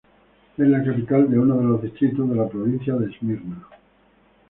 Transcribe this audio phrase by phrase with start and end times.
[0.57, 3.67] Es la capital de uno de los distritos de la provincia de Esmirna.